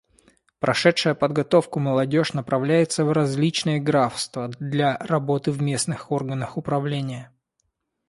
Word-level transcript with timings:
Прошедшая 0.57 1.13
подготовку 1.13 1.79
молодежь 1.79 2.33
направляется 2.33 3.05
в 3.05 3.11
различные 3.11 3.79
графства 3.79 4.47
для 4.47 4.97
работы 4.97 5.51
в 5.51 5.61
местных 5.61 6.09
органах 6.11 6.57
управления. 6.57 7.31